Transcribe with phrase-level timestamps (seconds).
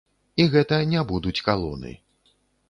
[0.43, 1.93] І гэта не будуць калоны.